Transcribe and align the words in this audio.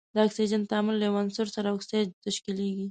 د 0.15 0.17
اکسیجن 0.27 0.61
تعامل 0.69 0.95
له 0.99 1.05
یو 1.09 1.19
عنصر 1.23 1.47
سره 1.55 1.67
اکساید 1.75 2.09
تشکیلیږي. 2.25 2.79